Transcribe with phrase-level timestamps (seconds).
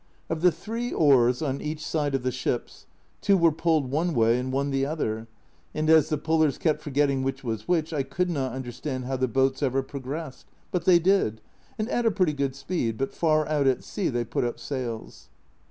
[0.31, 2.87] Of the three oars on each side of the ships,
[3.21, 5.27] two were pulled one way and one the other,
[5.75, 9.27] and as the pullers kept forgetting which was which, I could not understand how the
[9.27, 11.39] boats ever progressed, but they did,
[11.77, 15.29] and at a pretty good speed, but far out at sea they put up sails.